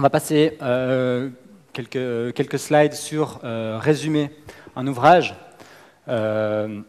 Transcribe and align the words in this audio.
On 0.00 0.02
va 0.02 0.08
passer 0.08 0.56
euh, 0.62 1.28
quelques, 1.74 2.58
slides 2.58 2.94
sur 2.94 3.38
euh, 3.44 3.78
résumer 3.78 4.30
un 4.74 4.86
ouvrage. 4.86 5.36
Euh, 6.08 6.80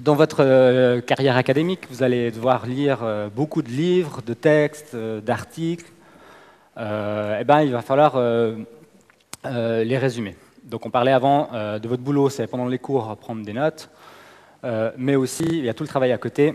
dans 0.00 0.14
votre 0.14 1.00
carrière 1.00 1.36
académique, 1.36 1.80
vous 1.90 2.02
allez 2.02 2.30
devoir 2.30 2.64
lire 2.64 3.00
beaucoup 3.36 3.60
de 3.60 3.68
livres, 3.68 4.22
de 4.22 4.32
textes, 4.32 4.96
d'articles. 4.96 5.92
Eh 6.78 7.44
ben, 7.44 7.60
il 7.60 7.70
va 7.70 7.82
falloir 7.82 8.18
les 9.44 9.98
résumer. 9.98 10.34
Donc 10.64 10.86
on 10.86 10.90
parlait 10.90 11.12
avant 11.12 11.50
de 11.78 11.86
votre 11.86 12.02
boulot, 12.02 12.30
c'est 12.30 12.46
pendant 12.46 12.64
les 12.66 12.78
cours 12.78 13.14
prendre 13.18 13.44
des 13.44 13.52
notes, 13.52 13.90
mais 14.96 15.16
aussi 15.16 15.44
il 15.44 15.66
y 15.66 15.68
a 15.68 15.74
tout 15.74 15.82
le 15.82 15.88
travail 15.88 16.12
à 16.12 16.18
côté, 16.18 16.54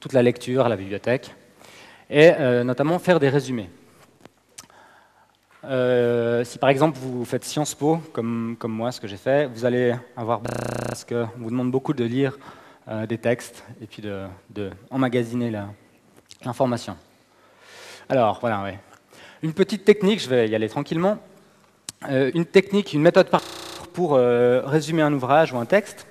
toute 0.00 0.14
la 0.14 0.22
lecture, 0.22 0.66
la 0.66 0.76
bibliothèque, 0.76 1.34
et 2.08 2.32
notamment 2.64 2.98
faire 2.98 3.20
des 3.20 3.28
résumés. 3.28 3.68
Euh, 5.64 6.42
si 6.44 6.58
par 6.58 6.70
exemple 6.70 6.98
vous 6.98 7.24
faites 7.24 7.44
Sciences 7.44 7.74
Po, 7.74 8.00
comme, 8.12 8.56
moi, 8.64 8.92
ce 8.92 9.00
que 9.00 9.06
j'ai 9.06 9.16
fait, 9.16 9.46
vous 9.46 9.64
allez 9.64 9.94
avoir, 10.16 10.40
parce 10.40 11.04
qu'on 11.04 11.28
vous 11.36 11.50
demande 11.50 11.70
beaucoup 11.70 11.92
de 11.92 12.04
lire 12.04 12.38
euh, 12.88 13.06
des 13.06 13.18
textes 13.18 13.64
et 13.82 13.86
puis 13.86 14.02
de, 14.02 14.70
emmagasiner 14.90 15.52
l'information. 16.44 16.96
Alors, 18.08 18.38
voilà, 18.40 18.62
ouais. 18.62 18.78
Une 19.42 19.52
petite 19.52 19.84
technique, 19.84 20.20
je 20.20 20.28
vais 20.28 20.48
y 20.48 20.54
aller 20.54 20.68
tranquillement. 20.68 21.18
Euh, 22.08 22.30
une 22.34 22.46
technique, 22.46 22.92
une 22.92 23.02
méthode 23.02 23.28
pour 23.92 24.14
résumer 24.14 25.02
un 25.02 25.12
ouvrage 25.12 25.52
ou 25.52 25.58
un 25.58 25.66
texte. 25.66 26.06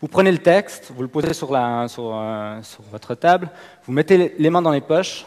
Vous 0.00 0.08
prenez 0.08 0.30
le 0.32 0.38
texte, 0.38 0.92
vous 0.94 1.02
le 1.02 1.08
posez 1.08 1.34
sur 1.34 1.48
votre 1.48 3.14
table, 3.14 3.50
vous 3.84 3.92
mettez 3.92 4.34
les 4.38 4.50
mains 4.50 4.62
dans 4.62 4.70
les 4.70 4.80
poches 4.80 5.26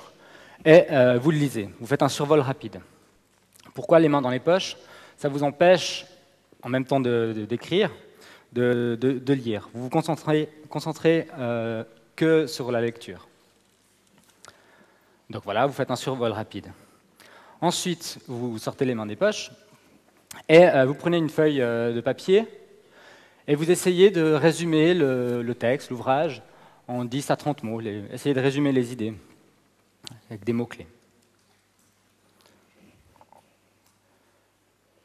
et 0.66 0.86
vous 1.22 1.30
le 1.30 1.38
lisez. 1.38 1.70
Vous 1.80 1.86
faites 1.86 2.02
un 2.02 2.10
survol 2.10 2.40
rapide. 2.40 2.80
Pourquoi 3.74 4.00
les 4.00 4.10
mains 4.10 4.22
dans 4.22 4.30
les 4.30 4.40
poches? 4.40 4.78
Ça 5.18 5.30
vous 5.30 5.44
empêche, 5.44 6.06
en 6.64 6.70
même 6.70 6.86
temps 6.86 7.00
d'écrire, 7.00 7.92
de, 8.54 8.98
de, 9.00 9.34
lire. 9.34 9.70
Vous 9.74 9.84
vous 9.84 9.90
concentrez, 9.90 10.50
concentrez 10.70 11.28
euh, 11.38 11.84
que 12.16 12.48
sur 12.48 12.72
la 12.72 12.82
lecture. 12.82 13.28
Donc 15.30 15.44
voilà, 15.44 15.66
vous 15.66 15.74
faites 15.74 15.92
un 15.92 15.96
survol 15.96 16.32
rapide. 16.32 16.68
Ensuite, 17.62 18.20
vous 18.28 18.58
sortez 18.58 18.86
les 18.86 18.96
mains 18.96 19.06
des 19.06 19.16
poches 19.16 19.52
et 20.50 20.66
euh, 20.66 20.86
vous 20.86 20.96
prenez 20.96 21.18
une 21.18 21.30
feuille 21.30 21.62
euh, 21.62 21.94
de 21.94 22.02
papier 22.02 22.48
et 23.48 23.56
vous 23.56 23.72
essayez 23.72 24.12
de 24.12 24.34
résumer 24.34 24.94
le, 24.94 25.54
texte, 25.54 25.90
l'ouvrage, 25.90 26.42
en 26.88 27.06
10 27.06 27.32
à 27.32 27.36
30 27.36 27.64
mots. 27.64 27.82
Essayez 28.12 28.36
de 28.36 28.40
résumer 28.40 28.72
les 28.72 28.92
idées 28.92 29.14
avec 30.30 30.44
des 30.44 30.54
mots-clés. 30.54 30.88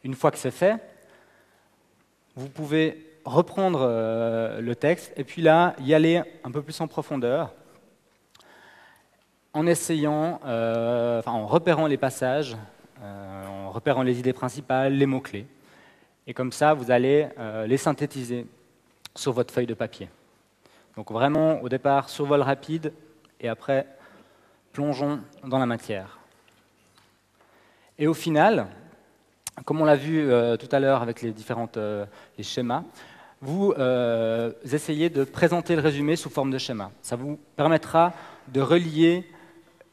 Une 0.06 0.14
fois 0.14 0.30
que 0.30 0.38
c'est 0.38 0.52
fait, 0.52 0.76
vous 2.36 2.48
pouvez 2.48 3.10
reprendre 3.24 3.80
euh, 3.82 4.60
le 4.60 4.76
texte 4.76 5.12
et 5.16 5.24
puis 5.24 5.42
là, 5.42 5.74
y 5.80 5.94
aller 5.94 6.22
un 6.44 6.52
peu 6.52 6.62
plus 6.62 6.80
en 6.80 6.86
profondeur 6.86 7.52
en 9.52 9.66
essayant, 9.66 10.38
euh, 10.44 11.20
en 11.26 11.48
repérant 11.48 11.88
les 11.88 11.96
passages, 11.96 12.56
euh, 13.02 13.46
en 13.46 13.72
repérant 13.72 14.04
les 14.04 14.20
idées 14.20 14.32
principales, 14.32 14.92
les 14.92 15.06
mots-clés. 15.06 15.48
Et 16.28 16.34
comme 16.34 16.52
ça, 16.52 16.72
vous 16.72 16.92
allez 16.92 17.28
les 17.66 17.76
synthétiser 17.76 18.46
sur 19.16 19.32
votre 19.32 19.52
feuille 19.52 19.66
de 19.66 19.74
papier. 19.74 20.08
Donc 20.94 21.10
vraiment, 21.10 21.60
au 21.62 21.68
départ, 21.68 22.10
survol 22.10 22.42
rapide, 22.42 22.92
et 23.40 23.48
après, 23.48 23.88
plongeons 24.72 25.18
dans 25.42 25.58
la 25.58 25.66
matière. 25.66 26.20
Et 27.98 28.06
au 28.06 28.14
final, 28.14 28.68
comme 29.64 29.80
on 29.80 29.84
l'a 29.84 29.96
vu 29.96 30.30
euh, 30.30 30.56
tout 30.56 30.68
à 30.72 30.80
l'heure 30.80 31.02
avec 31.02 31.22
les 31.22 31.32
différents 31.32 31.70
euh, 31.76 32.04
schémas, 32.40 32.84
vous 33.40 33.72
euh, 33.78 34.52
essayez 34.70 35.10
de 35.10 35.24
présenter 35.24 35.76
le 35.76 35.82
résumé 35.82 36.16
sous 36.16 36.30
forme 36.30 36.50
de 36.50 36.58
schéma. 36.58 36.90
Ça 37.02 37.16
vous 37.16 37.38
permettra 37.56 38.12
de 38.48 38.60
relier 38.60 39.28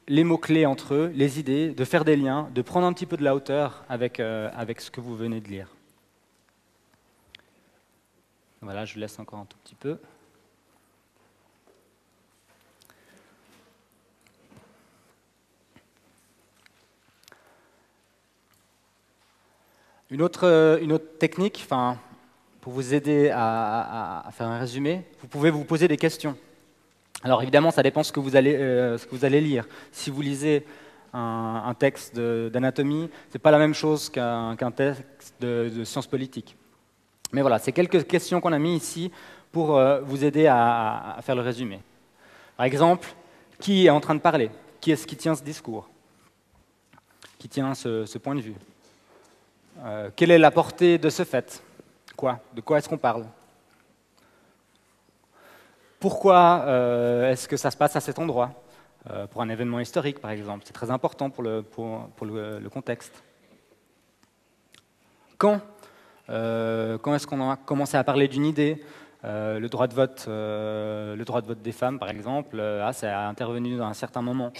les 0.08 0.24
mots-clés 0.24 0.66
entre 0.66 0.94
eux, 0.94 1.12
les 1.16 1.40
idées, 1.40 1.70
de 1.70 1.86
faire 1.86 2.04
des 2.04 2.16
liens, 2.16 2.50
de 2.54 2.62
prendre 2.62 2.86
un 2.86 2.94
petit 2.94 3.06
peu 3.06 3.18
de 3.18 3.24
la 3.24 3.36
hauteur 3.36 3.84
avec, 3.88 4.20
avec 4.20 4.82
ce 4.82 4.92
que 4.92 5.00
vous 5.00 5.16
venez 5.16 5.40
de 5.40 5.48
lire. 5.48 5.70
Voilà, 8.62 8.84
je 8.84 9.00
laisse 9.00 9.18
encore 9.20 9.40
un 9.40 9.46
tout 9.46 9.58
petit 9.64 9.76
peu. 9.76 9.98
Une 20.14 20.22
autre, 20.22 20.46
euh, 20.48 20.78
une 20.80 20.92
autre 20.92 21.18
technique, 21.18 21.60
enfin, 21.66 21.98
pour 22.62 22.72
vous 22.72 22.94
aider 22.94 23.32
à, 23.34 24.30
faire 24.32 24.46
un 24.46 24.60
résumé, 24.60 25.06
vous 25.20 25.28
pouvez 25.28 25.50
vous 25.50 25.64
poser 25.64 25.88
des 25.88 25.98
questions. 25.98 26.38
Alors 27.24 27.42
évidemment, 27.42 27.72
ça 27.72 27.82
dépend 27.82 28.04
ce 28.04 28.12
que 28.12 28.20
vous 28.20 28.36
allez, 28.36 28.54
euh, 28.54 28.96
ce 29.00 29.08
que 29.08 29.16
vous 29.16 29.26
allez 29.26 29.42
lire. 29.42 29.66
Si 29.92 30.12
vous 30.12 30.22
lisez 30.22 30.68
un, 31.14 31.74
texte 31.80 32.16
d'anatomie, 32.16 33.10
ce 33.30 33.38
n'est 33.38 33.42
pas 33.42 33.50
la 33.50 33.58
même 33.58 33.74
chose 33.74 34.08
qu'un 34.12 34.56
texte 34.76 35.34
de, 35.42 35.84
sciences 35.84 36.06
politiques. 36.06 36.56
Mais 37.32 37.42
voilà, 37.42 37.58
c'est 37.58 37.72
quelques 37.72 38.06
questions 38.06 38.40
qu'on 38.40 38.54
a 38.54 38.60
mis 38.60 38.76
ici 38.76 39.12
pour 39.52 39.76
euh, 39.80 40.02
vous 40.02 40.24
aider 40.24 40.46
à, 40.46 41.18
faire 41.24 41.34
le 41.34 41.42
résumé. 41.42 41.80
Par 42.56 42.68
exemple, 42.68 43.08
qui 43.60 43.88
est 43.88 43.90
en 43.90 44.00
train 44.00 44.14
de 44.14 44.22
parler? 44.22 44.52
Qui 44.80 44.92
est-ce 44.92 45.08
qui 45.08 45.16
tient 45.16 45.34
ce 45.34 45.42
discours? 45.42 45.90
Qui 47.40 47.50
tient 47.50 47.74
ce 47.74 48.18
point 48.20 48.36
de 48.36 48.42
vue? 48.42 48.54
Euh, 49.84 50.10
quelle 50.16 50.32
est 50.32 50.38
la 50.38 50.52
portée 50.52 50.98
de 50.98 51.10
ce 51.10 51.24
fait? 51.24 51.62
Quoi? 52.16 52.40
De 52.54 52.62
quoi 52.62 52.78
est-ce 52.78 52.88
qu'on 52.88 52.98
parle? 52.98 53.26
Pourquoi 56.00 56.64
euh, 56.66 57.32
est-ce 57.32 57.48
que 57.48 57.58
ça 57.58 57.70
se 57.70 57.78
passe 57.78 57.96
à 57.96 58.00
cet 58.00 58.20
endroit? 58.20 58.52
Euh, 59.10 59.28
Pour 59.28 59.42
un 59.42 59.50
événement 59.50 59.80
historique, 59.80 60.20
par 60.20 60.32
exemple. 60.32 60.64
C'est 60.66 60.74
très 60.74 60.90
important 60.90 61.30
pour 61.30 61.44
le, 61.44 61.64
contexte. 62.72 63.24
Quand 65.38 65.60
Quand 66.28 67.16
est-ce 67.16 67.28
qu'on 67.28 67.52
a 67.52 67.58
commencé 67.58 67.98
à 67.98 68.04
parler 68.04 68.28
d'une 68.28 68.46
idée? 68.46 68.82
Le 69.24 69.68
droit 69.68 69.88
de 69.88 69.94
vote, 69.94 70.26
le 70.28 71.24
droit 71.26 71.42
de 71.42 71.48
vote 71.48 71.62
des 71.62 71.72
femmes, 71.72 72.00
par 72.00 72.10
exemple, 72.10 72.60
ah, 72.60 72.94
ça 72.94 73.20
a 73.20 73.28
intervenu 73.28 73.78
dans 73.78 73.86
un 73.86 73.94
certain 73.94 74.22
moment. 74.22 74.52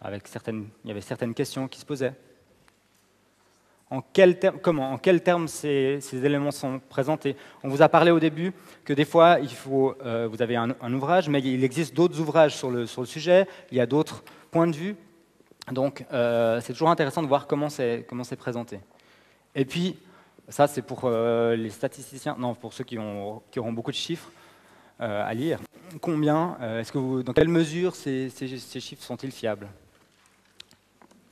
Avec 0.00 0.26
certaines, 0.26 0.66
il 0.84 0.88
y 0.88 0.90
avait 0.90 1.00
certaines 1.00 1.34
questions 1.34 1.68
qui 1.68 1.78
se 1.78 1.86
posaient 1.86 2.14
en 3.92 4.02
quel 4.14 4.38
comment, 4.62 4.92
en 4.92 4.98
quels 4.98 5.22
termes 5.22 5.48
ces, 5.48 6.00
éléments 6.14 6.50
sont 6.50 6.80
présentés. 6.88 7.36
On 7.62 7.68
vous 7.68 7.82
a 7.82 7.90
parlé 7.90 8.10
au 8.10 8.18
début 8.18 8.54
que 8.86 8.94
des 8.94 9.04
fois, 9.04 9.36
il 9.42 9.50
faut, 9.50 9.94
euh, 10.02 10.26
vous 10.32 10.40
avez 10.40 10.56
un, 10.56 10.94
ouvrage, 10.94 11.28
mais 11.28 11.40
il 11.40 11.62
existe 11.62 11.94
d'autres 11.94 12.18
ouvrages 12.18 12.56
sur 12.56 12.70
le, 12.70 12.86
sujet, 12.86 13.46
il 13.70 13.76
y 13.76 13.80
a 13.80 13.86
d'autres 13.86 14.24
points 14.50 14.66
de 14.66 14.74
vue. 14.74 14.96
Donc, 15.70 16.06
euh, 16.10 16.58
c'est 16.62 16.72
toujours 16.72 16.88
intéressant 16.88 17.22
de 17.22 17.28
voir 17.28 17.46
comment 17.46 17.68
c'est 17.68 18.06
présenté. 18.38 18.80
Et 19.54 19.66
puis, 19.66 19.98
ça, 20.48 20.66
c'est 20.66 20.82
pour 20.82 21.02
euh, 21.04 21.54
les 21.54 21.70
statisticiens, 21.70 22.34
non, 22.38 22.54
pour 22.54 22.72
ceux 22.72 22.84
qui, 22.84 22.98
ont, 22.98 23.42
qui 23.50 23.58
auront 23.60 23.74
beaucoup 23.74 23.92
de 23.92 23.96
chiffres 23.96 24.30
à 24.98 25.34
lire. 25.34 25.58
Combien, 26.00 26.56
est-ce 26.78 26.92
que 26.92 26.98
vous, 26.98 27.24
dans 27.24 27.32
quelle 27.32 27.48
mesure 27.48 27.96
ces 27.96 28.30
chiffres 28.30 29.02
sont-ils 29.02 29.32
fiables? 29.32 29.68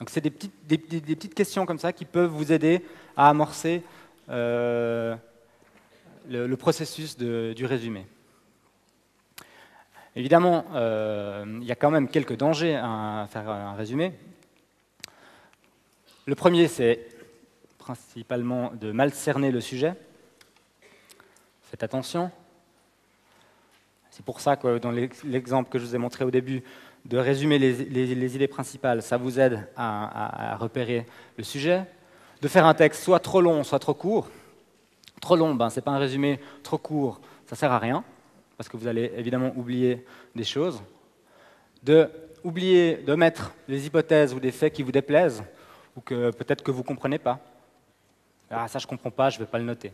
Donc 0.00 0.08
c'est 0.08 0.22
des 0.22 0.30
petites, 0.30 1.34
questions 1.34 1.66
comme 1.66 1.78
ça 1.78 1.92
qui 1.92 2.06
peuvent 2.06 2.30
vous 2.30 2.52
aider 2.52 2.82
à 3.18 3.28
amorcer 3.28 3.82
euh, 4.30 5.14
le, 6.26 6.56
processus 6.56 7.18
du 7.18 7.66
résumé. 7.66 8.06
Évidemment, 10.16 10.64
euh, 10.72 11.44
il 11.60 11.66
y 11.66 11.70
a 11.70 11.74
quand 11.74 11.90
même 11.90 12.08
quelques 12.08 12.36
dangers 12.36 12.76
à 12.76 13.28
faire 13.30 13.50
un 13.50 13.74
résumé. 13.74 14.14
Le 16.24 16.34
premier, 16.34 16.66
c'est 16.66 17.06
principalement 17.76 18.72
de 18.72 18.92
mal 18.92 19.12
cerner 19.12 19.50
le 19.50 19.60
sujet. 19.60 19.92
Faites 21.64 21.82
attention. 21.82 22.30
C'est 24.10 24.24
pour 24.24 24.40
ça 24.40 24.56
que 24.56 24.78
dans 24.78 24.90
l'exemple 24.90 25.70
que 25.70 25.78
je 25.78 25.84
vous 25.84 25.94
ai 25.94 25.98
montré 25.98 26.24
au 26.24 26.30
début, 26.30 26.62
de 27.04 27.18
résumer 27.18 27.58
les, 27.58 28.34
idées 28.34 28.48
principales, 28.48 29.02
ça 29.02 29.16
vous 29.16 29.40
aide 29.40 29.68
à, 29.76 30.56
repérer 30.56 31.06
le 31.36 31.44
sujet. 31.44 31.84
De 32.40 32.48
faire 32.48 32.66
un 32.66 32.74
texte 32.74 33.02
soit 33.02 33.20
trop 33.20 33.40
long, 33.40 33.64
soit 33.64 33.78
trop 33.78 33.94
court. 33.94 34.28
Trop 35.20 35.36
long, 35.36 35.54
ben, 35.54 35.70
ce 35.70 35.76
n'est 35.76 35.82
pas 35.82 35.90
un 35.90 35.98
résumé. 35.98 36.40
Trop 36.62 36.78
court, 36.78 37.20
ça 37.46 37.54
ne 37.54 37.58
sert 37.58 37.72
à 37.72 37.78
rien, 37.78 38.02
parce 38.56 38.68
que 38.68 38.76
vous 38.76 38.86
allez 38.86 39.12
évidemment 39.16 39.52
oublier 39.56 40.04
des 40.34 40.44
choses. 40.44 40.82
De 41.82 42.08
oublier 42.42 42.96
de 42.96 43.14
mettre 43.14 43.52
des 43.68 43.86
hypothèses 43.86 44.32
ou 44.32 44.40
des 44.40 44.50
faits 44.50 44.72
qui 44.72 44.82
vous 44.82 44.92
déplaisent, 44.92 45.42
ou 45.96 46.00
que 46.00 46.30
peut-être 46.30 46.62
que 46.62 46.70
vous 46.70 46.80
ne 46.80 46.86
comprenez 46.86 47.18
pas. 47.18 47.38
Ah, 48.50 48.66
ça, 48.68 48.78
je 48.78 48.86
ne 48.86 48.88
comprends 48.88 49.10
pas, 49.10 49.30
je 49.30 49.38
ne 49.38 49.44
vais 49.44 49.50
pas 49.50 49.58
le 49.58 49.64
noter. 49.64 49.92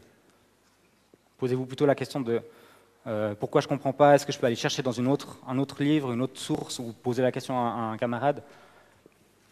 Posez-vous 1.38 1.66
plutôt 1.66 1.86
la 1.86 1.94
question 1.94 2.20
de 2.20 2.40
euh, 3.06 3.34
pourquoi 3.38 3.60
je 3.60 3.66
ne 3.66 3.70
comprends 3.70 3.92
pas? 3.92 4.14
Est-ce 4.14 4.26
que 4.26 4.32
je 4.32 4.38
peux 4.38 4.46
aller 4.46 4.56
chercher 4.56 4.82
dans 4.82 4.92
une 4.92 5.06
autre, 5.06 5.38
un 5.46 5.58
autre 5.58 5.82
livre, 5.82 6.12
une 6.12 6.22
autre 6.22 6.40
source, 6.40 6.78
ou 6.80 6.92
poser 6.92 7.22
la 7.22 7.30
question 7.30 7.56
à, 7.56 7.70
un 7.70 7.96
camarade 7.96 8.42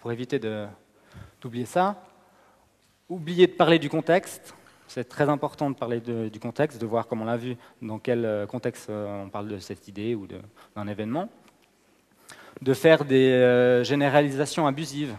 pour 0.00 0.10
éviter 0.10 0.40
d'oublier 1.40 1.66
ça? 1.66 2.02
Oublier 3.08 3.46
de 3.46 3.52
parler 3.52 3.78
du 3.78 3.88
contexte. 3.88 4.54
C'est 4.88 5.08
très 5.08 5.28
important 5.28 5.70
de 5.70 5.76
parler 5.76 6.00
du 6.00 6.40
contexte, 6.40 6.80
de 6.80 6.86
voir, 6.86 7.06
comme 7.06 7.22
on 7.22 7.24
l'a 7.24 7.36
vu, 7.36 7.56
dans 7.80 7.98
quel 7.98 8.24
euh, 8.24 8.46
contexte 8.46 8.90
euh, 8.90 9.24
on 9.24 9.28
parle 9.28 9.48
de 9.48 9.58
cette 9.58 9.86
idée 9.88 10.14
ou 10.14 10.26
d'un 10.74 10.88
événement. 10.88 11.28
De 12.60 12.74
faire 12.74 13.04
des 13.04 13.82
généralisations 13.84 14.66
abusives. 14.66 15.14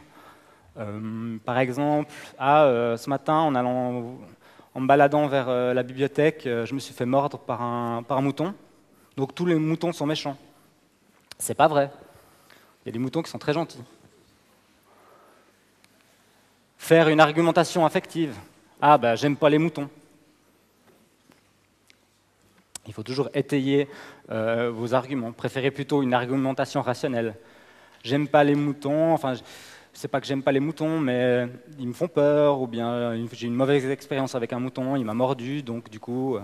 par 1.43 1.57
exemple, 1.57 2.11
ah, 2.39 2.95
ce 2.97 3.09
matin, 3.09 3.35
en, 3.35 3.55
allant, 3.55 4.17
en 4.75 4.81
me 4.81 4.88
baladant 4.88 5.27
vers 5.27 5.50
la 5.74 5.83
bibliothèque, 5.83 6.42
je 6.44 6.74
me 6.74 6.80
suis 6.80 6.94
fait 6.94 7.06
mordre 7.06 7.39
par 7.39 7.62
un, 7.62 8.04
par 8.04 8.18
un 8.18 8.22
mouton. 8.22 8.54
Donc 9.16 9.33
tous 9.33 9.45
les 9.45 9.56
moutons 9.56 9.94
sont 9.94 10.06
méchants. 10.06 10.38
C'est 11.39 11.56
pas 11.56 11.68
vrai. 11.68 11.89
Il 12.83 12.89
y 12.89 12.89
a 12.89 12.92
des 12.92 13.00
moutons 13.00 13.22
qui 13.22 13.31
sont 13.31 13.39
très 13.39 13.54
gentils. 13.54 13.81
Faire 16.77 17.07
une 17.10 17.19
argumentation 17.19 17.86
affective. 17.86 18.36
Ah, 18.81 18.98
ben, 18.98 19.16
j'aime 19.16 19.38
pas 19.38 19.50
les 19.50 19.57
moutons. 19.57 19.89
Il 22.86 22.94
faut 22.94 23.01
toujours 23.01 23.30
étayer 23.33 23.89
euh, 24.30 24.69
vos 24.72 24.94
arguments. 24.94 25.31
Préférez 25.31 25.72
plutôt 25.72 26.04
une 26.04 26.13
argumentation 26.13 26.81
rationnelle. 26.81 27.36
J'aime 28.04 28.27
pas 28.27 28.44
les 28.44 28.54
moutons, 28.54 29.13
enfin, 29.13 29.33
c'est 29.95 30.09
pas 30.09 30.21
que 30.21 30.27
j'aime 30.27 30.44
pas 30.44 30.51
les 30.51 30.59
moutons, 30.59 31.00
mais 31.00 31.47
ils 31.80 31.88
me 31.88 31.94
font 31.94 32.07
peur, 32.07 32.62
ou 32.62 32.68
bien 32.68 33.15
j'ai 33.31 33.47
une 33.47 33.56
mauvaise 33.56 33.86
expérience 33.86 34.36
avec 34.36 34.53
un 34.53 34.59
mouton, 34.59 34.95
il 34.95 35.06
m'a 35.06 35.13
mordu, 35.13 35.63
donc 35.63 35.89
du 35.89 36.00
coup. 36.00 36.36
Euh. 36.36 36.42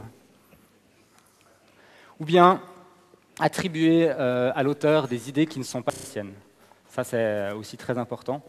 Ou 2.20 2.26
bien 2.26 2.62
attribuer 3.40 4.10
euh, 4.10 4.52
à 4.56 4.64
l'auteur 4.64 5.08
des 5.08 5.30
idées 5.30 5.46
qui 5.46 5.60
ne 5.60 5.64
sont 5.64 5.82
pas 5.82 5.92
siennes. 5.92 6.34
Ça, 6.88 7.04
c'est 7.04 7.52
aussi 7.52 7.78
très 7.78 7.98
important, 7.98 8.42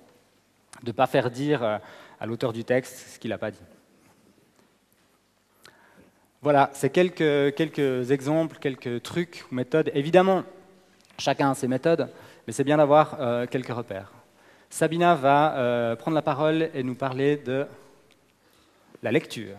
de 0.83 0.91
ne 0.91 0.93
pas 0.93 1.07
faire 1.07 1.31
dire 1.31 1.63
à 1.63 2.27
l'auteur 2.27 2.53
du 2.53 2.65
texte 2.65 3.15
ce 3.15 3.19
qu'il 3.19 3.31
n'a 3.31 3.39
pas 3.39 3.51
dit. 3.51 3.63
Voilà, 6.43 6.71
c'est 6.73 6.91
quelques, 6.91 7.55
quelques 7.55 8.11
exemples, 8.11 8.59
quelques 8.59 9.03
trucs 9.03 9.45
méthodes. 9.53 9.93
Évidemment, 9.95 10.43
chacun 11.17 11.53
a 11.53 11.55
ses 11.55 11.69
méthodes, 11.69 12.09
mais 12.47 12.53
c'est 12.53 12.65
bien 12.65 12.79
d'avoir 12.79 13.17
euh, 13.21 13.47
quelques 13.47 13.69
repères. 13.69 14.13
Sabina 14.73 15.15
va 15.15 15.55
euh, 15.59 15.97
prendre 15.97 16.15
la 16.15 16.23
parole 16.23 16.71
et 16.73 16.83
nous 16.83 16.95
parler 16.95 17.37
de 17.37 17.67
la 19.03 19.13
lecture. 19.13 19.59